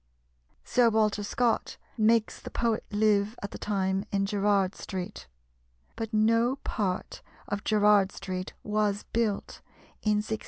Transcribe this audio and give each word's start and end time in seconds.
Sir 0.63 0.89
Walter 0.89 1.21
Scott 1.21 1.77
makes 1.95 2.39
the 2.39 2.49
poet 2.49 2.83
live 2.89 3.37
at 3.43 3.51
the 3.51 3.59
time 3.59 4.03
in 4.11 4.25
Gerard 4.25 4.73
Street; 4.73 5.27
but 5.95 6.11
no 6.11 6.55
part 6.63 7.21
of 7.47 7.63
Gerard 7.63 8.11
Street 8.11 8.53
was 8.63 9.03
built 9.13 9.61
in 10.01 10.13
1679. 10.17 10.39